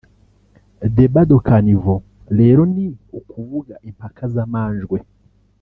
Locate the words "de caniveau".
1.25-2.01